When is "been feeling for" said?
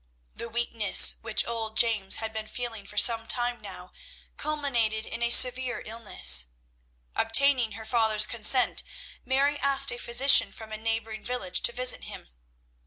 2.33-2.97